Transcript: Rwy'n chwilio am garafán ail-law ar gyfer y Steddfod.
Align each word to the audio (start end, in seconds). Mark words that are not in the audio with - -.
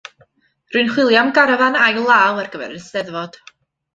Rwy'n 0.75 0.87
chwilio 0.93 1.19
am 1.19 1.29
garafán 1.37 1.77
ail-law 1.89 2.41
ar 2.45 2.51
gyfer 2.55 2.75
y 2.79 2.81
Steddfod. 2.87 3.41